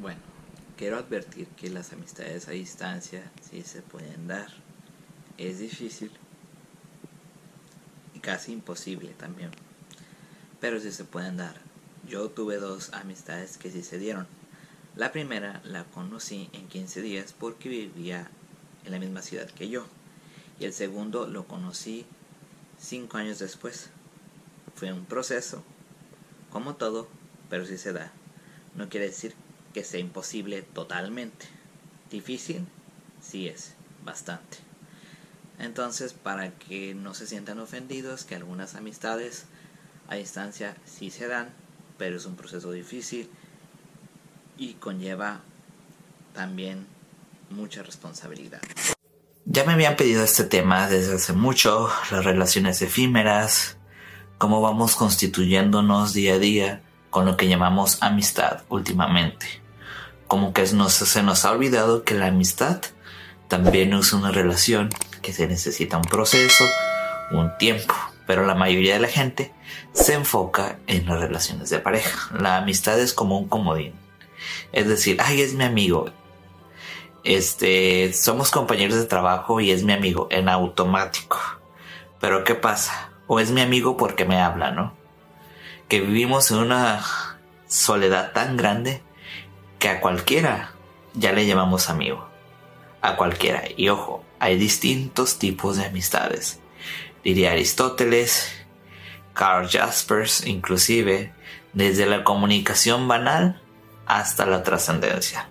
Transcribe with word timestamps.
Bueno, 0.00 0.20
quiero 0.76 0.96
advertir 0.96 1.48
que 1.48 1.70
las 1.70 1.92
amistades 1.92 2.46
a 2.46 2.52
distancia 2.52 3.32
sí 3.50 3.62
se 3.62 3.82
pueden 3.82 4.28
dar. 4.28 4.46
Es 5.38 5.58
difícil 5.58 6.12
y 8.14 8.20
casi 8.20 8.52
imposible 8.52 9.10
también. 9.14 9.50
Pero 10.60 10.78
sí 10.78 10.92
se 10.92 11.02
pueden 11.02 11.38
dar. 11.38 11.56
Yo 12.08 12.30
tuve 12.30 12.58
dos 12.58 12.92
amistades 12.92 13.58
que 13.58 13.72
sí 13.72 13.82
se 13.82 13.98
dieron. 13.98 14.28
La 14.94 15.10
primera 15.10 15.60
la 15.64 15.82
conocí 15.82 16.48
en 16.52 16.68
15 16.68 17.02
días 17.02 17.34
porque 17.36 17.68
vivía 17.68 18.30
en 18.84 18.92
la 18.92 19.00
misma 19.00 19.20
ciudad 19.20 19.50
que 19.50 19.68
yo. 19.68 19.84
Y 20.60 20.64
el 20.64 20.72
segundo 20.72 21.26
lo 21.26 21.48
conocí 21.48 22.06
5 22.78 23.16
años 23.16 23.40
después. 23.40 23.90
Fue 24.76 24.92
un 24.92 25.06
proceso, 25.06 25.64
como 26.50 26.76
todo, 26.76 27.08
pero 27.50 27.66
sí 27.66 27.76
se 27.76 27.92
da. 27.92 28.12
No 28.76 28.88
quiere 28.88 29.06
decir 29.06 29.34
que 29.78 29.84
sea 29.84 30.00
imposible 30.00 30.62
totalmente. 30.62 31.46
Difícil, 32.10 32.66
sí 33.22 33.46
es, 33.46 33.74
bastante. 34.04 34.58
Entonces, 35.60 36.14
para 36.14 36.50
que 36.50 36.96
no 36.96 37.14
se 37.14 37.28
sientan 37.28 37.60
ofendidos, 37.60 38.24
que 38.24 38.34
algunas 38.34 38.74
amistades 38.74 39.44
a 40.08 40.16
distancia 40.16 40.74
sí 40.84 41.12
se 41.12 41.28
dan, 41.28 41.50
pero 41.96 42.16
es 42.16 42.26
un 42.26 42.34
proceso 42.34 42.72
difícil 42.72 43.30
y 44.56 44.72
conlleva 44.74 45.42
también 46.34 46.88
mucha 47.48 47.84
responsabilidad. 47.84 48.60
Ya 49.44 49.62
me 49.62 49.74
habían 49.74 49.94
pedido 49.94 50.24
este 50.24 50.42
tema 50.42 50.88
desde 50.88 51.14
hace 51.14 51.34
mucho, 51.34 51.88
las 52.10 52.24
relaciones 52.24 52.82
efímeras, 52.82 53.76
cómo 54.38 54.60
vamos 54.60 54.96
constituyéndonos 54.96 56.14
día 56.14 56.34
a 56.34 56.38
día 56.40 56.82
con 57.10 57.26
lo 57.26 57.36
que 57.36 57.46
llamamos 57.46 58.02
amistad 58.02 58.64
últimamente. 58.70 59.67
Como 60.28 60.52
que 60.52 60.64
nos, 60.72 60.92
se 60.92 61.22
nos 61.22 61.44
ha 61.44 61.50
olvidado 61.50 62.04
que 62.04 62.14
la 62.14 62.26
amistad 62.26 62.80
también 63.48 63.92
es 63.94 64.12
una 64.12 64.30
relación 64.30 64.90
que 65.22 65.32
se 65.32 65.48
necesita 65.48 65.96
un 65.96 66.04
proceso, 66.04 66.64
un 67.30 67.56
tiempo, 67.58 67.94
pero 68.26 68.46
la 68.46 68.54
mayoría 68.54 68.94
de 68.94 69.00
la 69.00 69.08
gente 69.08 69.52
se 69.92 70.14
enfoca 70.14 70.78
en 70.86 71.06
las 71.06 71.18
relaciones 71.18 71.70
de 71.70 71.78
pareja. 71.78 72.30
La 72.38 72.58
amistad 72.58 73.00
es 73.00 73.14
como 73.14 73.38
un 73.38 73.48
comodín. 73.48 73.94
Es 74.72 74.86
decir, 74.86 75.18
ay, 75.20 75.40
es 75.40 75.54
mi 75.54 75.64
amigo. 75.64 76.10
Este, 77.24 78.12
somos 78.12 78.50
compañeros 78.50 78.96
de 78.96 79.06
trabajo 79.06 79.60
y 79.60 79.70
es 79.70 79.82
mi 79.82 79.92
amigo 79.92 80.28
en 80.30 80.48
automático. 80.48 81.38
Pero 82.20 82.44
¿qué 82.44 82.54
pasa? 82.54 83.10
O 83.26 83.40
es 83.40 83.50
mi 83.50 83.60
amigo 83.60 83.96
porque 83.96 84.24
me 84.24 84.40
habla, 84.40 84.70
¿no? 84.70 84.94
Que 85.88 86.00
vivimos 86.00 86.50
en 86.50 86.58
una 86.58 87.02
soledad 87.66 88.32
tan 88.32 88.56
grande 88.56 89.02
que 89.78 89.88
a 89.88 90.00
cualquiera 90.00 90.72
ya 91.14 91.32
le 91.32 91.46
llamamos 91.46 91.90
amigo. 91.90 92.28
A 93.00 93.16
cualquiera. 93.16 93.62
Y 93.76 93.88
ojo, 93.88 94.24
hay 94.38 94.58
distintos 94.58 95.38
tipos 95.38 95.76
de 95.76 95.86
amistades. 95.86 96.60
Diría 97.22 97.52
Aristóteles, 97.52 98.52
Carl 99.34 99.68
Jaspers, 99.68 100.46
inclusive, 100.46 101.32
desde 101.72 102.06
la 102.06 102.24
comunicación 102.24 103.06
banal 103.06 103.60
hasta 104.06 104.46
la 104.46 104.62
trascendencia. 104.62 105.48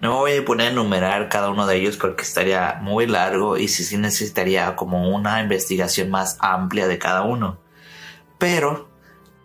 No 0.00 0.10
me 0.10 0.16
voy 0.16 0.36
a 0.36 0.44
poner 0.44 0.68
a 0.68 0.70
enumerar 0.72 1.30
cada 1.30 1.48
uno 1.48 1.66
de 1.66 1.76
ellos 1.76 1.96
porque 1.96 2.22
estaría 2.22 2.78
muy 2.82 3.06
largo 3.06 3.56
y 3.56 3.68
sí, 3.68 3.84
sí 3.84 3.96
necesitaría 3.96 4.76
como 4.76 5.08
una 5.08 5.40
investigación 5.40 6.10
más 6.10 6.36
amplia 6.40 6.86
de 6.86 6.98
cada 6.98 7.22
uno. 7.22 7.58
Pero 8.36 8.90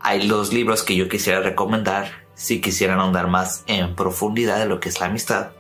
hay 0.02 0.28
los 0.28 0.52
libros 0.52 0.84
que 0.84 0.96
yo 0.96 1.08
quisiera 1.08 1.40
recomendar 1.40 2.21
si 2.42 2.60
quisieran 2.60 3.00
ahondar 3.00 3.28
más 3.28 3.64
en 3.68 3.96
profundidad 3.96 4.58
de 4.58 4.66
lo 4.66 4.80
que 4.80 4.90
es 4.90 5.00
la 5.00 5.06
amistad. 5.06 5.52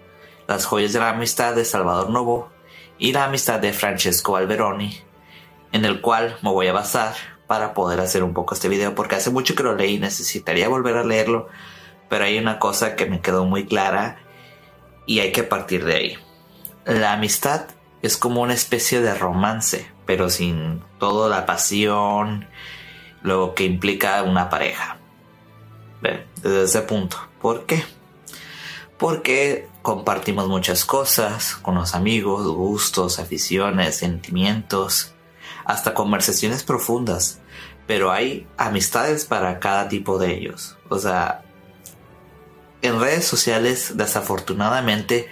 Las 0.48 0.66
joyas 0.66 0.94
de 0.94 1.00
la 1.00 1.10
amistad 1.10 1.54
de 1.54 1.64
Salvador 1.64 2.10
Novo 2.10 2.50
y 2.98 3.14
la 3.14 3.26
amistad 3.26 3.60
de 3.60 3.72
Francesco 3.72 4.36
Alberoni, 4.36 5.00
en 5.74 5.86
el 5.86 6.02
cual 6.02 6.38
me 6.42 6.50
voy 6.50 6.66
a 6.66 6.74
basar 6.74 7.14
para 7.46 7.76
poder 7.76 8.00
hacer 8.00 8.24
un 8.24 8.34
poco 8.34 8.56
este 8.56 8.68
video 8.68 8.96
porque 8.96 9.14
hace 9.14 9.30
mucho 9.30 9.54
que 9.54 9.62
lo 9.62 9.76
leí 9.76 9.98
y 9.98 10.00
necesitaría 10.00 10.70
volver 10.70 10.98
a 10.98 11.04
leerlo, 11.04 11.50
pero 12.10 12.26
hay 12.26 12.40
una 12.40 12.58
cosa 12.58 12.96
que 12.96 13.06
me 13.06 13.22
quedó 13.22 13.46
muy 13.46 13.68
clara 13.68 14.18
y 15.06 15.20
hay 15.20 15.32
que 15.32 15.44
partir 15.44 15.86
de 15.86 15.94
ahí. 15.94 16.18
La 16.86 17.14
amistad 17.14 17.68
es 18.02 18.18
como 18.18 18.42
una 18.42 18.56
especie 18.56 19.02
de 19.02 19.14
romance, 19.14 19.88
pero 20.08 20.32
sin 20.32 20.82
toda 20.98 21.30
la 21.30 21.46
pasión, 21.46 22.48
lo 23.22 23.54
que 23.54 23.66
implica 23.66 24.24
una 24.24 24.50
pareja. 24.50 24.98
Desde 26.02 26.64
ese 26.64 26.82
punto. 26.82 27.18
¿Por 27.42 27.66
qué? 27.66 27.84
Porque 28.98 29.68
compartimos 29.82 30.48
muchas 30.48 30.86
cosas 30.86 31.56
con 31.56 31.76
los 31.76 31.96
amigos, 31.96 32.46
gustos, 32.48 33.20
aficiones, 33.20 33.98
sentimientos, 33.98 35.14
hasta 35.66 35.94
conversaciones 35.94 36.64
profundas. 36.64 37.40
Pero 37.88 38.12
hay 38.12 38.48
amistades 38.58 39.26
para 39.26 39.60
cada 39.60 39.90
tipo 39.90 40.18
de 40.18 40.34
ellos. 40.36 40.78
O 40.90 41.00
sea, 41.00 41.44
en 42.82 43.00
redes 43.00 43.26
sociales, 43.26 43.94
desafortunadamente, 43.96 45.30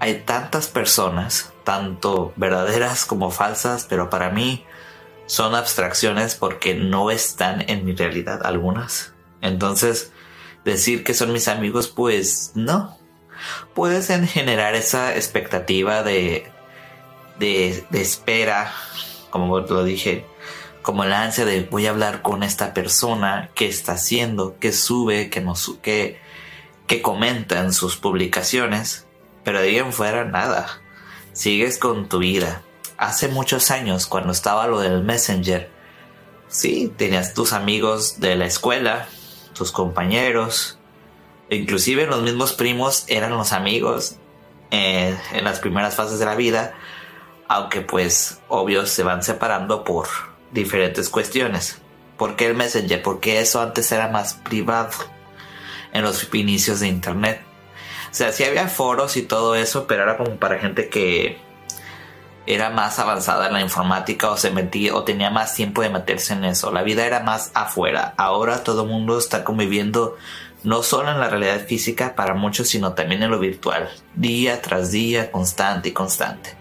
hay 0.00 0.20
tantas 0.20 0.68
personas, 0.68 1.52
tanto 1.64 2.32
verdaderas 2.36 3.04
como 3.04 3.30
falsas, 3.30 3.86
pero 3.88 4.10
para 4.10 4.30
mí 4.30 4.64
son 5.26 5.54
abstracciones 5.54 6.34
porque 6.34 6.74
no 6.74 7.10
están 7.10 7.64
en 7.68 7.84
mi 7.84 7.94
realidad 7.94 8.40
algunas. 8.44 9.12
Entonces, 9.40 10.12
decir 10.64 11.04
que 11.04 11.14
son 11.14 11.32
mis 11.32 11.48
amigos, 11.48 11.88
pues 11.88 12.52
no. 12.54 12.98
Pueden 13.74 14.26
generar 14.26 14.74
esa 14.74 15.14
expectativa 15.14 16.02
de, 16.02 16.50
de, 17.38 17.84
espera, 17.92 18.72
como 19.30 19.60
lo 19.60 19.84
dije, 19.84 20.26
como 20.82 21.04
la 21.04 21.22
ansia 21.22 21.44
de 21.44 21.62
voy 21.62 21.86
a 21.86 21.90
hablar 21.90 22.22
con 22.22 22.42
esta 22.42 22.74
persona, 22.74 23.50
qué 23.54 23.68
está 23.68 23.92
haciendo, 23.92 24.56
qué 24.58 24.72
sube, 24.72 25.30
qué 25.30 25.40
no 25.40 25.54
qué, 25.82 26.18
que 26.86 27.02
comenta 27.02 27.60
en 27.60 27.72
sus 27.72 27.96
publicaciones, 27.96 29.06
pero 29.44 29.60
de 29.60 29.68
ahí 29.68 29.78
en 29.78 29.92
fuera 29.92 30.24
nada. 30.24 30.80
Sigues 31.32 31.78
con 31.78 32.08
tu 32.08 32.18
vida. 32.18 32.62
Hace 32.96 33.28
muchos 33.28 33.70
años, 33.70 34.06
cuando 34.06 34.32
estaba 34.32 34.66
lo 34.66 34.80
del 34.80 35.04
Messenger, 35.04 35.70
sí, 36.48 36.92
tenías 36.96 37.34
tus 37.34 37.52
amigos 37.52 38.18
de 38.18 38.34
la 38.34 38.46
escuela, 38.46 39.06
tus 39.58 39.72
compañeros, 39.72 40.78
inclusive 41.50 42.06
los 42.06 42.22
mismos 42.22 42.52
primos 42.52 43.04
eran 43.08 43.32
los 43.32 43.52
amigos 43.52 44.16
eh, 44.70 45.16
en 45.32 45.44
las 45.44 45.58
primeras 45.58 45.96
fases 45.96 46.18
de 46.18 46.24
la 46.24 46.36
vida, 46.36 46.74
aunque 47.48 47.80
pues 47.80 48.40
obvio 48.48 48.86
se 48.86 49.02
van 49.02 49.22
separando 49.22 49.84
por 49.84 50.06
diferentes 50.52 51.08
cuestiones. 51.08 51.80
¿Por 52.16 52.36
qué 52.36 52.46
el 52.46 52.54
Messenger? 52.54 53.02
Porque 53.02 53.40
eso 53.40 53.60
antes 53.60 53.90
era 53.92 54.08
más 54.08 54.34
privado 54.34 54.90
en 55.92 56.02
los 56.02 56.32
inicios 56.34 56.80
de 56.80 56.88
internet. 56.88 57.42
O 58.10 58.14
sea, 58.14 58.32
sí 58.32 58.44
había 58.44 58.68
foros 58.68 59.16
y 59.16 59.22
todo 59.22 59.54
eso, 59.54 59.86
pero 59.86 60.02
era 60.02 60.16
como 60.16 60.36
para 60.36 60.58
gente 60.58 60.88
que 60.88 61.38
era 62.48 62.70
más 62.70 62.98
avanzada 62.98 63.48
en 63.48 63.52
la 63.52 63.60
informática 63.60 64.30
o 64.30 64.38
se 64.38 64.50
metía 64.50 64.94
o 64.94 65.04
tenía 65.04 65.28
más 65.28 65.54
tiempo 65.54 65.82
de 65.82 65.90
meterse 65.90 66.32
en 66.32 66.46
eso. 66.46 66.72
La 66.72 66.82
vida 66.82 67.04
era 67.04 67.20
más 67.20 67.50
afuera. 67.52 68.14
Ahora 68.16 68.64
todo 68.64 68.84
el 68.84 68.88
mundo 68.88 69.18
está 69.18 69.44
conviviendo 69.44 70.16
no 70.64 70.82
solo 70.82 71.10
en 71.10 71.20
la 71.20 71.28
realidad 71.28 71.66
física 71.66 72.14
para 72.16 72.32
muchos, 72.32 72.68
sino 72.68 72.94
también 72.94 73.22
en 73.22 73.30
lo 73.30 73.38
virtual, 73.38 73.90
día 74.14 74.62
tras 74.62 74.90
día, 74.90 75.30
constante 75.30 75.90
y 75.90 75.92
constante. 75.92 76.56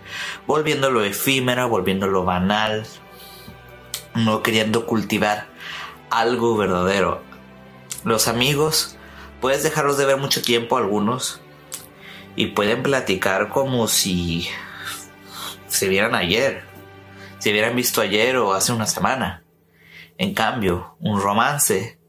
Volviéndolo 0.46 1.06
efímero, 1.06 1.70
volviéndolo 1.70 2.26
banal, 2.26 2.86
no 4.14 4.44
queriendo 4.44 4.86
cultivar 4.88 5.48
algo 6.10 6.58
verdadero. 6.58 7.24
Los 8.04 8.28
amigos 8.28 8.98
puedes 9.40 9.64
dejarlos 9.64 9.98
de 9.98 10.06
ver 10.06 10.18
mucho 10.18 10.42
tiempo 10.42 10.76
algunos 10.76 11.40
y 12.36 12.48
pueden 12.48 12.84
platicar 12.84 13.48
como 13.48 13.88
si 13.88 14.50
se 15.68 15.88
vieran 15.88 16.16
ayer, 16.16 16.64
se 17.40 17.52
hubieran 17.52 17.76
visto 17.76 18.02
ayer 18.02 18.38
o 18.38 18.54
hace 18.54 18.74
una 18.74 18.88
semana. 18.88 19.44
En 20.18 20.34
cambio, 20.34 20.96
un 21.00 21.22
romance, 21.22 22.00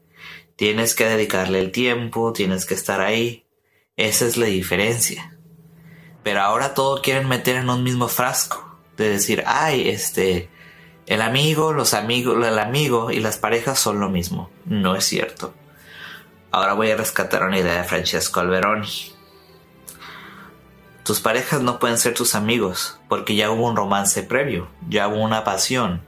tienes 0.55 0.95
que 0.95 1.05
dedicarle 1.05 1.59
el 1.59 1.71
tiempo, 1.71 2.33
tienes 2.33 2.65
que 2.65 2.73
estar 2.73 3.01
ahí. 3.01 3.45
Esa 3.95 4.25
es 4.25 4.37
la 4.37 4.47
diferencia. 4.47 5.37
Pero 6.23 6.41
ahora 6.41 6.73
todo 6.73 7.01
quieren 7.01 7.27
meter 7.27 7.57
en 7.57 7.69
un 7.69 7.83
mismo 7.83 8.07
frasco. 8.07 8.79
De 8.97 9.09
decir, 9.09 9.43
ay, 9.45 9.89
este, 9.89 10.49
el 11.05 11.21
amigo, 11.21 11.71
los 11.73 11.93
amigos, 11.93 12.45
el 12.45 12.59
amigo 12.59 13.11
y 13.11 13.19
las 13.19 13.37
parejas 13.37 13.79
son 13.79 13.99
lo 13.99 14.09
mismo. 14.09 14.49
No 14.65 14.95
es 14.95 15.05
cierto. 15.05 15.53
Ahora 16.51 16.73
voy 16.73 16.91
a 16.91 16.97
rescatar 16.97 17.43
una 17.43 17.59
idea 17.59 17.81
de 17.81 17.83
Francesco 17.83 18.39
Alberoni. 18.39 18.87
Tus 21.09 21.21
parejas 21.21 21.63
no 21.63 21.79
pueden 21.79 21.97
ser 21.97 22.13
tus 22.13 22.35
amigos 22.35 22.99
porque 23.07 23.33
ya 23.33 23.49
hubo 23.49 23.65
un 23.65 23.75
romance 23.75 24.21
previo, 24.21 24.69
ya 24.89 25.07
hubo 25.07 25.23
una 25.23 25.43
pasión. 25.43 26.03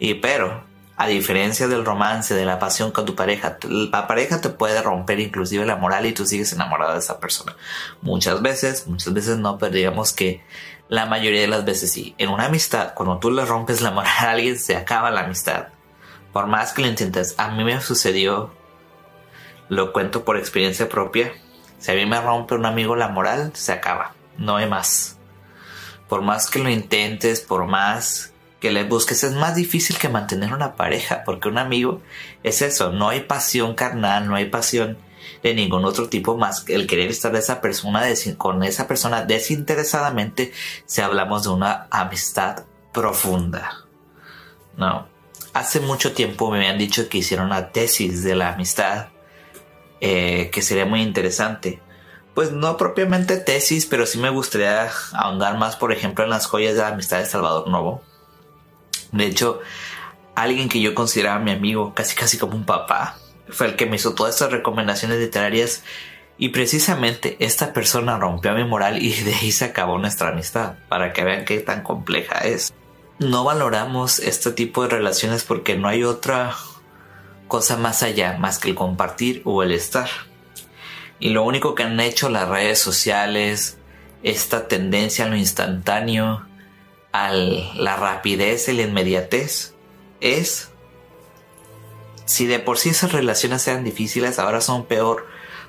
Y 0.00 0.14
pero 0.14 0.64
A 0.96 1.06
diferencia 1.06 1.66
del 1.66 1.84
romance, 1.84 2.34
de 2.34 2.44
la 2.44 2.58
pasión 2.58 2.90
con 2.90 3.06
tu 3.06 3.14
pareja, 3.14 3.58
la 3.62 4.06
pareja 4.06 4.40
te 4.42 4.50
puede 4.50 4.82
romper 4.82 5.18
inclusive 5.20 5.64
la 5.64 5.76
moral 5.76 6.04
y 6.04 6.12
tú 6.12 6.26
sigues 6.26 6.52
enamorado 6.52 6.92
de 6.92 6.98
esa 6.98 7.20
persona. 7.20 7.56
Muchas 8.02 8.42
veces, 8.42 8.86
muchas 8.86 9.14
veces 9.14 9.38
no, 9.38 9.56
pero 9.56 9.72
digamos 9.72 10.12
que 10.12 10.44
la 10.88 11.06
mayoría 11.06 11.40
de 11.40 11.46
las 11.46 11.64
veces 11.64 11.92
sí. 11.92 12.16
En 12.18 12.28
una 12.28 12.46
amistad, 12.46 12.92
cuando 12.94 13.18
tú 13.18 13.30
le 13.30 13.46
rompes 13.46 13.80
la 13.80 13.92
moral 13.92 14.12
a 14.18 14.30
alguien, 14.32 14.58
se 14.58 14.76
acaba 14.76 15.10
la 15.10 15.20
amistad. 15.20 15.68
Por 16.34 16.48
más 16.48 16.72
que 16.72 16.82
lo 16.82 16.88
intentes, 16.88 17.34
a 17.38 17.52
mí 17.52 17.64
me 17.64 17.80
sucedió, 17.80 18.52
lo 19.70 19.92
cuento 19.92 20.24
por 20.24 20.36
experiencia 20.36 20.88
propia, 20.88 21.32
si 21.78 21.92
a 21.92 21.94
mí 21.94 22.04
me 22.04 22.20
rompe 22.20 22.56
un 22.56 22.66
amigo 22.66 22.94
la 22.94 23.08
moral, 23.08 23.52
se 23.54 23.72
acaba, 23.72 24.12
no 24.40 24.56
hay 24.56 24.68
más. 24.68 25.18
Por 26.08 26.22
más 26.22 26.50
que 26.50 26.58
lo 26.58 26.68
intentes, 26.68 27.40
por 27.40 27.66
más 27.66 28.32
que 28.58 28.72
le 28.72 28.84
busques, 28.84 29.22
es 29.22 29.32
más 29.32 29.54
difícil 29.54 29.96
que 29.96 30.08
mantener 30.08 30.52
una 30.52 30.74
pareja, 30.74 31.22
porque 31.24 31.48
un 31.48 31.58
amigo 31.58 32.02
es 32.42 32.62
eso, 32.62 32.90
no 32.90 33.08
hay 33.08 33.20
pasión 33.20 33.74
carnal, 33.74 34.26
no 34.26 34.34
hay 34.34 34.46
pasión 34.46 34.98
de 35.42 35.54
ningún 35.54 35.84
otro 35.84 36.08
tipo 36.08 36.36
más 36.36 36.62
que 36.62 36.74
el 36.74 36.86
querer 36.86 37.10
estar 37.10 37.32
de 37.32 37.38
esa 37.38 37.60
persona 37.60 38.04
con 38.36 38.62
esa 38.62 38.88
persona 38.88 39.24
desinteresadamente 39.24 40.52
si 40.86 41.00
hablamos 41.00 41.44
de 41.44 41.50
una 41.50 41.86
amistad 41.90 42.64
profunda. 42.92 43.86
No. 44.76 45.08
Hace 45.52 45.80
mucho 45.80 46.12
tiempo 46.12 46.50
me 46.50 46.58
habían 46.58 46.78
dicho 46.78 47.08
que 47.08 47.18
hicieron 47.18 47.46
una 47.46 47.70
tesis 47.70 48.22
de 48.22 48.36
la 48.36 48.52
amistad 48.52 49.08
eh, 50.00 50.50
que 50.52 50.62
sería 50.62 50.86
muy 50.86 51.02
interesante. 51.02 51.80
Pues 52.34 52.52
no 52.52 52.76
propiamente 52.76 53.36
tesis, 53.36 53.86
pero 53.86 54.06
sí 54.06 54.18
me 54.18 54.30
gustaría 54.30 54.90
ahondar 55.12 55.58
más, 55.58 55.76
por 55.76 55.92
ejemplo, 55.92 56.24
en 56.24 56.30
las 56.30 56.46
joyas 56.46 56.74
de 56.74 56.82
la 56.82 56.88
amistad 56.88 57.18
de 57.18 57.26
Salvador 57.26 57.68
Novo. 57.68 58.02
De 59.12 59.26
hecho, 59.26 59.60
alguien 60.34 60.68
que 60.68 60.80
yo 60.80 60.94
consideraba 60.94 61.38
mi 61.40 61.50
amigo, 61.50 61.92
casi 61.94 62.14
casi 62.14 62.38
como 62.38 62.54
un 62.54 62.64
papá, 62.64 63.16
fue 63.48 63.66
el 63.66 63.76
que 63.76 63.86
me 63.86 63.96
hizo 63.96 64.14
todas 64.14 64.34
estas 64.34 64.52
recomendaciones 64.52 65.18
literarias 65.18 65.82
y 66.38 66.50
precisamente 66.50 67.36
esta 67.40 67.72
persona 67.72 68.18
rompió 68.18 68.54
mi 68.54 68.64
moral 68.64 69.02
y 69.02 69.12
de 69.12 69.34
ahí 69.34 69.52
se 69.52 69.66
acabó 69.66 69.98
nuestra 69.98 70.28
amistad, 70.28 70.76
para 70.88 71.12
que 71.12 71.24
vean 71.24 71.44
qué 71.44 71.60
tan 71.60 71.82
compleja 71.82 72.38
es. 72.38 72.72
No 73.18 73.44
valoramos 73.44 74.20
este 74.20 74.50
tipo 74.52 74.82
de 74.82 74.88
relaciones 74.88 75.44
porque 75.44 75.76
no 75.76 75.88
hay 75.88 76.04
otra 76.04 76.54
cosa 77.48 77.76
más 77.76 78.02
allá 78.02 78.38
más 78.38 78.58
que 78.58 78.70
el 78.70 78.74
compartir 78.74 79.42
o 79.44 79.62
el 79.62 79.72
estar. 79.72 80.08
Y 81.20 81.30
lo 81.30 81.44
único 81.44 81.74
que 81.74 81.82
han 81.82 82.00
hecho 82.00 82.28
las 82.28 82.48
redes 82.48 82.78
sociales, 82.78 83.78
esta 84.22 84.66
tendencia 84.66 85.26
a 85.26 85.28
lo 85.28 85.36
instantáneo, 85.36 86.46
a 87.12 87.32
la 87.32 87.96
rapidez 87.96 88.68
y 88.68 88.72
la 88.72 88.82
inmediatez, 88.82 89.74
es 90.20 90.70
si 92.24 92.46
de 92.46 92.58
por 92.58 92.78
sí 92.78 92.90
esas 92.90 93.12
relaciones 93.12 93.66
eran 93.68 93.84
difíciles, 93.84 94.38
ahora 94.38 94.60
son 94.60 94.86
peor 94.86 95.26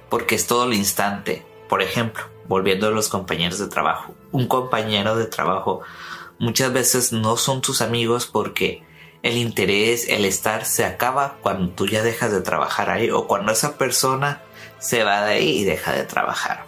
porque 0.09 0.35
es 0.35 0.47
todo 0.47 0.67
lo 0.67 0.73
instante. 0.73 1.45
Por 1.67 1.81
ejemplo, 1.81 2.23
volviendo 2.47 2.87
a 2.87 2.91
los 2.91 3.09
compañeros 3.09 3.59
de 3.59 3.67
trabajo. 3.67 4.13
Un 4.31 4.47
compañero 4.47 5.15
de 5.15 5.25
trabajo 5.25 5.81
muchas 6.37 6.71
veces 6.71 7.13
no 7.13 7.37
son 7.37 7.61
tus 7.61 7.81
amigos 7.81 8.27
porque 8.27 8.83
el 9.23 9.37
interés, 9.37 10.07
el 10.09 10.25
estar 10.25 10.65
se 10.65 10.85
acaba 10.85 11.37
cuando 11.41 11.69
tú 11.69 11.87
ya 11.87 12.01
dejas 12.03 12.31
de 12.31 12.41
trabajar 12.41 12.89
ahí 12.89 13.09
o 13.09 13.27
cuando 13.27 13.51
esa 13.51 13.77
persona 13.77 14.41
se 14.79 15.03
va 15.03 15.25
de 15.25 15.33
ahí 15.33 15.59
y 15.59 15.63
deja 15.63 15.93
de 15.93 16.05
trabajar. 16.05 16.65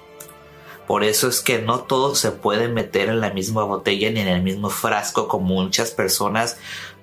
Por 0.88 1.04
eso 1.04 1.28
es 1.30 1.42
que 1.42 1.60
no 1.60 1.80
todo 1.80 2.14
se 2.14 2.32
puede 2.32 2.68
meter 2.68 3.10
en 3.10 3.22
la 3.22 3.32
misma 3.32 3.64
botella 3.64 4.12
ni 4.12 4.20
en 4.20 4.28
el 4.28 4.44
mismo 4.44 4.70
frasco 4.70 5.28
como 5.28 5.46
muchas 5.46 5.92
personas 5.92 6.58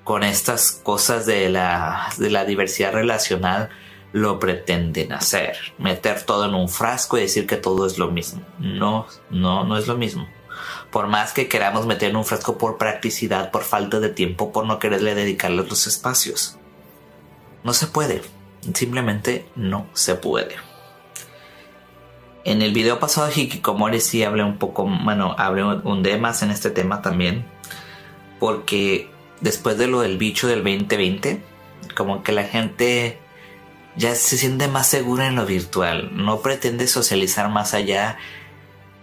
con 0.04 0.22
estas 0.22 0.72
cosas 0.72 1.26
de 1.26 1.48
la, 1.48 2.08
de 2.18 2.30
la 2.30 2.44
diversidad 2.44 2.92
relacional 2.92 3.70
lo 4.12 4.38
pretenden 4.38 5.12
hacer. 5.12 5.56
Meter 5.78 6.22
todo 6.22 6.46
en 6.46 6.54
un 6.54 6.68
frasco 6.68 7.16
y 7.16 7.22
decir 7.22 7.46
que 7.46 7.56
todo 7.56 7.86
es 7.86 7.98
lo 7.98 8.10
mismo. 8.10 8.42
No, 8.58 9.06
no, 9.30 9.64
no 9.64 9.78
es 9.78 9.86
lo 9.86 9.96
mismo. 9.96 10.28
Por 10.90 11.06
más 11.06 11.32
que 11.32 11.48
queramos 11.48 11.86
meter 11.86 12.10
en 12.10 12.16
un 12.16 12.24
frasco 12.24 12.58
por 12.58 12.78
practicidad, 12.78 13.50
por 13.50 13.62
falta 13.62 14.00
de 14.00 14.08
tiempo, 14.08 14.52
por 14.52 14.66
no 14.66 14.78
quererle 14.78 15.14
dedicarle 15.14 15.64
los 15.64 15.86
espacios. 15.86 16.58
No 17.64 17.72
se 17.72 17.86
puede. 17.86 18.22
Simplemente 18.74 19.46
no 19.56 19.86
se 19.92 20.14
puede. 20.14 20.56
En 22.44 22.62
el 22.62 22.72
video 22.72 22.98
pasado 22.98 23.30
Hikikomori 23.34 24.00
sí 24.00 24.24
hablé 24.24 24.42
un 24.42 24.58
poco, 24.58 24.84
bueno, 24.84 25.34
hablé 25.38 25.62
un 25.62 26.02
de 26.02 26.16
más 26.18 26.42
en 26.42 26.50
este 26.50 26.70
tema 26.70 27.02
también. 27.02 27.44
Porque 28.38 29.10
después 29.40 29.76
de 29.78 29.86
lo 29.86 30.00
del 30.00 30.18
bicho 30.18 30.48
del 30.48 30.64
2020, 30.64 31.42
como 31.94 32.22
que 32.22 32.32
la 32.32 32.44
gente 32.44 33.18
ya 33.96 34.14
se 34.14 34.38
siente 34.38 34.68
más 34.68 34.86
segura 34.86 35.26
en 35.26 35.36
lo 35.36 35.44
virtual, 35.44 36.10
no 36.12 36.40
pretende 36.40 36.86
socializar 36.86 37.50
más 37.50 37.74
allá 37.74 38.18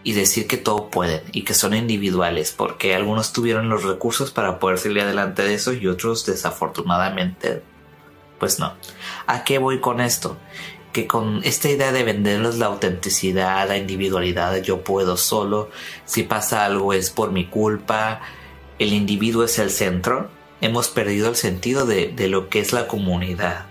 y 0.08 0.14
decir 0.14 0.48
que 0.48 0.56
todo 0.56 0.90
pueden 0.90 1.22
y 1.34 1.42
que 1.42 1.54
son 1.54 1.74
individuales, 1.74 2.54
porque 2.56 2.96
algunos 2.96 3.34
tuvieron 3.34 3.68
los 3.68 3.84
recursos 3.84 4.32
para 4.32 4.58
poder 4.58 4.78
salir 4.78 5.02
adelante 5.02 5.44
de 5.44 5.54
eso 5.54 5.74
y 5.74 5.86
otros 5.86 6.26
desafortunadamente 6.26 7.62
pues 8.40 8.58
no. 8.58 8.72
¿A 9.26 9.44
qué 9.44 9.58
voy 9.58 9.82
con 9.82 10.00
esto? 10.00 10.38
Que 10.94 11.08
con 11.08 11.42
esta 11.44 11.68
idea 11.68 11.92
de 11.92 12.06
venderles 12.06 12.58
la 12.58 12.68
autenticidad, 12.68 13.68
la 13.68 13.76
individualidad, 13.76 14.56
yo 14.62 14.82
puedo 14.82 15.18
solo, 15.18 15.72
si 16.06 16.24
pasa 16.24 16.64
algo 16.64 16.94
es 16.94 17.10
por 17.10 17.34
mi 17.34 17.46
culpa, 17.48 18.22
el 18.80 18.94
individuo 18.94 19.44
es 19.44 19.60
el 19.60 19.72
centro, 19.72 20.30
hemos 20.62 20.88
perdido 20.88 21.28
el 21.28 21.36
sentido 21.36 21.86
de, 21.86 22.14
lo 22.30 22.48
que 22.48 22.62
es 22.62 22.72
la 22.72 22.88
comunidad 22.88 23.66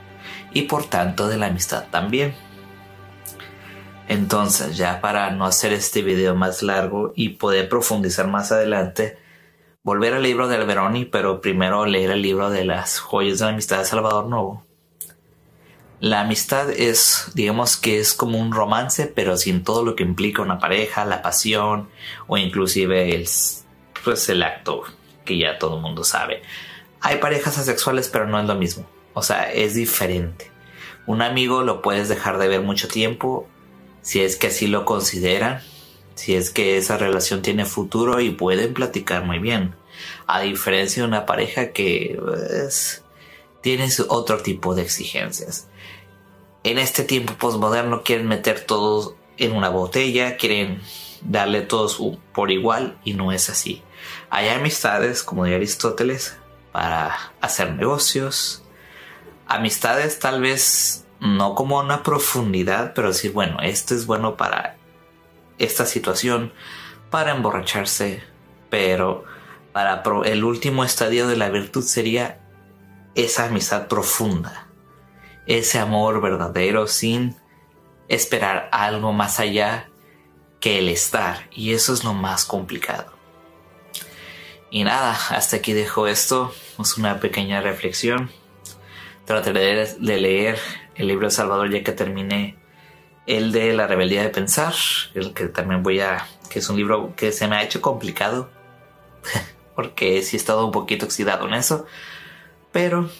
y 0.52 0.62
por 0.64 0.84
tanto 0.84 1.28
de 1.28 1.38
la 1.38 1.46
amistad 1.46 1.86
también. 1.90 2.34
Entonces, 4.08 4.76
ya 4.76 5.00
para 5.00 5.30
no 5.30 5.46
hacer 5.46 5.72
este 5.72 6.02
video 6.02 6.34
más 6.34 6.62
largo 6.62 7.12
y 7.16 7.30
poder 7.30 7.68
profundizar 7.68 8.28
más 8.28 8.52
adelante, 8.52 9.18
volver 9.82 10.14
al 10.14 10.22
libro 10.22 10.48
del 10.48 10.66
Veroni, 10.66 11.04
pero 11.04 11.40
primero 11.40 11.86
leer 11.86 12.10
el 12.10 12.22
libro 12.22 12.50
de 12.50 12.64
las 12.64 13.00
joyas 13.00 13.38
de 13.38 13.46
la 13.46 13.52
amistad 13.52 13.78
de 13.78 13.84
Salvador 13.84 14.26
Novo. 14.26 14.64
La 15.98 16.20
amistad 16.20 16.70
es, 16.70 17.30
digamos 17.34 17.76
que 17.76 17.98
es 17.98 18.12
como 18.12 18.38
un 18.38 18.52
romance, 18.52 19.06
pero 19.06 19.36
sin 19.36 19.64
todo 19.64 19.82
lo 19.82 19.96
que 19.96 20.02
implica 20.02 20.42
una 20.42 20.58
pareja, 20.58 21.04
la 21.04 21.22
pasión 21.22 21.88
o 22.26 22.36
inclusive 22.36 23.14
el, 23.14 23.26
pues 24.04 24.28
el 24.28 24.42
acto 24.42 24.82
que 25.24 25.38
ya 25.38 25.58
todo 25.58 25.76
el 25.76 25.82
mundo 25.82 26.04
sabe. 26.04 26.42
Hay 27.00 27.16
parejas 27.16 27.58
asexuales, 27.58 28.08
pero 28.08 28.26
no 28.26 28.38
es 28.38 28.46
lo 28.46 28.54
mismo. 28.54 28.86
O 29.14 29.22
sea, 29.22 29.50
es 29.52 29.74
diferente. 29.74 30.50
Un 31.06 31.22
amigo 31.22 31.62
lo 31.62 31.80
puedes 31.80 32.08
dejar 32.08 32.38
de 32.38 32.48
ver 32.48 32.60
mucho 32.60 32.88
tiempo 32.88 33.48
si 34.06 34.22
es 34.22 34.36
que 34.36 34.46
así 34.46 34.68
lo 34.68 34.84
consideran, 34.84 35.64
si 36.14 36.36
es 36.36 36.50
que 36.50 36.76
esa 36.76 36.96
relación 36.96 37.42
tiene 37.42 37.64
futuro 37.64 38.20
y 38.20 38.30
pueden 38.30 38.72
platicar 38.72 39.24
muy 39.24 39.40
bien. 39.40 39.74
A 40.28 40.42
diferencia 40.42 41.02
de 41.02 41.08
una 41.08 41.26
pareja 41.26 41.72
que 41.72 42.16
pues, 42.16 43.02
tiene 43.62 43.88
otro 44.06 44.38
tipo 44.42 44.76
de 44.76 44.82
exigencias. 44.82 45.66
En 46.62 46.78
este 46.78 47.02
tiempo 47.02 47.34
postmoderno 47.34 48.04
quieren 48.04 48.28
meter 48.28 48.60
todos 48.60 49.16
en 49.38 49.50
una 49.50 49.70
botella, 49.70 50.36
quieren 50.36 50.80
darle 51.22 51.62
todos 51.62 52.00
por 52.32 52.52
igual 52.52 53.00
y 53.02 53.14
no 53.14 53.32
es 53.32 53.50
así. 53.50 53.82
Hay 54.30 54.50
amistades, 54.50 55.24
como 55.24 55.46
de 55.46 55.56
Aristóteles, 55.56 56.36
para 56.70 57.32
hacer 57.40 57.74
negocios. 57.74 58.62
Amistades 59.48 60.20
tal 60.20 60.40
vez 60.40 61.05
no 61.20 61.54
como 61.54 61.78
una 61.78 62.02
profundidad, 62.02 62.92
pero 62.94 63.12
sí, 63.12 63.28
bueno, 63.28 63.60
esto 63.60 63.94
es 63.94 64.06
bueno 64.06 64.36
para 64.36 64.76
esta 65.58 65.86
situación, 65.86 66.52
para 67.10 67.32
emborracharse, 67.32 68.22
pero 68.70 69.24
para 69.72 70.02
el 70.24 70.44
último 70.44 70.84
estadio 70.84 71.26
de 71.26 71.36
la 71.36 71.48
virtud 71.48 71.82
sería 71.82 72.40
esa 73.14 73.46
amistad 73.46 73.88
profunda, 73.88 74.66
ese 75.46 75.78
amor 75.78 76.20
verdadero 76.20 76.86
sin 76.86 77.36
esperar 78.08 78.68
algo 78.72 79.12
más 79.12 79.40
allá 79.40 79.88
que 80.60 80.78
el 80.78 80.88
estar, 80.88 81.48
y 81.50 81.72
eso 81.72 81.92
es 81.92 82.04
lo 82.04 82.12
más 82.14 82.44
complicado. 82.44 83.16
Y 84.70 84.84
nada, 84.84 85.16
hasta 85.30 85.56
aquí 85.56 85.72
dejo 85.72 86.06
esto. 86.06 86.52
Es 86.78 86.98
una 86.98 87.20
pequeña 87.20 87.60
reflexión. 87.60 88.30
Trataré 89.26 89.86
de 89.86 90.20
leer 90.20 90.58
el 90.94 91.08
libro 91.08 91.26
de 91.26 91.32
Salvador 91.32 91.70
ya 91.70 91.82
que 91.82 91.92
terminé 91.92 92.56
el 93.26 93.52
de 93.52 93.72
La 93.74 93.86
rebeldía 93.86 94.22
de 94.22 94.30
pensar, 94.30 94.74
el 95.14 95.34
que 95.34 95.46
también 95.46 95.82
voy 95.82 96.00
a, 96.00 96.26
que 96.48 96.60
es 96.60 96.68
un 96.68 96.76
libro 96.76 97.14
que 97.16 97.32
se 97.32 97.48
me 97.48 97.56
ha 97.56 97.64
hecho 97.64 97.80
complicado, 97.80 98.48
porque 99.74 100.22
sí 100.22 100.36
he 100.36 100.38
estado 100.38 100.64
un 100.64 100.72
poquito 100.72 101.06
oxidado 101.06 101.48
en 101.48 101.54
eso, 101.54 101.86
pero 102.72 103.10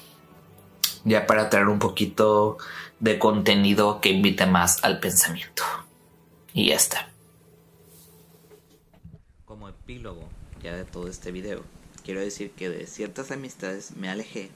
ya 1.04 1.26
para 1.26 1.50
traer 1.50 1.68
un 1.68 1.80
poquito 1.80 2.58
de 3.00 3.18
contenido 3.18 4.00
que 4.00 4.10
invite 4.10 4.46
más 4.46 4.82
al 4.84 5.00
pensamiento. 5.00 5.62
Y 6.52 6.68
ya 6.68 6.76
está. 6.76 7.10
Como 9.44 9.68
epílogo 9.68 10.28
ya 10.62 10.74
de 10.74 10.84
todo 10.84 11.08
este 11.08 11.32
video, 11.32 11.62
quiero 12.04 12.20
decir 12.20 12.52
que 12.52 12.68
de 12.68 12.86
ciertas 12.86 13.30
amistades 13.30 13.96
me 13.96 14.08
alejé 14.08 14.50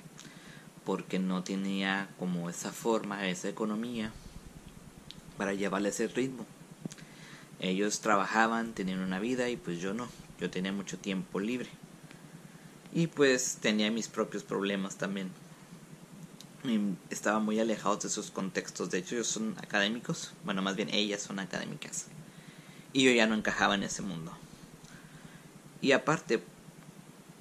porque 0.85 1.19
no 1.19 1.43
tenía 1.45 2.09
como 2.19 2.51
esa 2.51 2.73
forma, 2.73 3.29
esa 3.29 3.49
economía 3.49 4.13
para 5.37 5.55
llevarles 5.55 6.01
el 6.01 6.11
ritmo. 6.11 6.47
Ellos 7.61 8.01
trabajaban, 8.01 8.73
tenían 8.73 9.01
una 9.01 9.19
vida 9.19 9.49
y 9.49 9.57
pues 9.57 9.81
yo 9.81 9.95
no, 9.95 10.09
yo 10.39 10.51
tenía 10.51 10.73
mucho 10.73 10.99
tiempo 10.99 11.41
libre. 11.41 11.69
Y 12.93 13.07
pues 13.07 13.59
tenía 13.61 13.91
mis 13.91 14.09
propios 14.09 14.43
problemas 14.43 14.97
también. 14.97 15.31
estaba 17.11 17.39
muy 17.39 17.61
alejado 17.61 17.97
de 17.97 18.09
esos 18.09 18.31
contextos. 18.31 18.91
De 18.91 18.99
hecho, 18.99 19.15
ellos 19.15 19.29
son 19.29 19.57
académicos. 19.63 20.33
Bueno, 20.45 20.63
más 20.63 20.77
bien 20.77 20.93
ellas 20.93 21.23
son 21.23 21.39
académicas. 21.39 22.07
Y 22.93 23.05
yo 23.05 23.13
ya 23.13 23.27
no 23.27 23.35
encajaba 23.35 23.75
en 23.77 23.85
ese 23.85 24.03
mundo. 24.03 24.33
Y 25.81 25.93
aparte, 25.93 26.43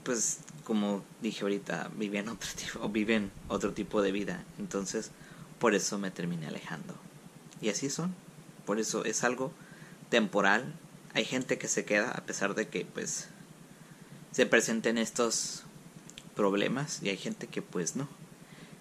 pues 0.03 0.39
como 0.69 1.03
dije 1.19 1.41
ahorita, 1.41 1.89
vivían 1.95 2.29
otro 2.29 2.47
tipo, 2.55 2.87
viven 2.89 3.31
otro 3.47 3.73
tipo 3.73 4.03
de 4.03 4.11
vida. 4.11 4.43
Entonces, 4.59 5.09
por 5.57 5.73
eso 5.73 5.97
me 5.97 6.11
terminé 6.11 6.45
alejando. 6.45 6.93
Y 7.59 7.69
así 7.69 7.89
son. 7.89 8.13
Por 8.67 8.79
eso 8.79 9.03
es 9.03 9.23
algo 9.23 9.51
temporal. 10.11 10.75
Hay 11.15 11.25
gente 11.25 11.57
que 11.57 11.67
se 11.67 11.85
queda 11.85 12.11
a 12.11 12.23
pesar 12.23 12.53
de 12.53 12.67
que 12.67 12.85
pues 12.85 13.29
se 14.31 14.45
presenten 14.45 14.99
estos 14.99 15.63
problemas 16.35 17.01
y 17.01 17.09
hay 17.09 17.17
gente 17.17 17.47
que 17.47 17.63
pues 17.63 17.95
no. 17.95 18.07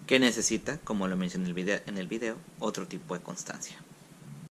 Que 0.07 0.19
necesita, 0.19 0.77
como 0.81 1.09
lo 1.09 1.17
mencioné 1.17 1.45
en 1.45 1.49
el 1.49 1.55
video, 1.55 1.81
en 1.87 1.97
el 1.97 2.07
video 2.07 2.37
otro 2.59 2.87
tipo 2.87 3.15
de 3.15 3.23
constancia. 3.23 3.79